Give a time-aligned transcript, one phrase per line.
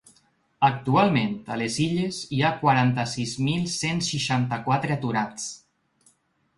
[0.69, 5.49] Actualment a les Illes hi ha quaranta-sis mil cent seixanta-quatre aturats.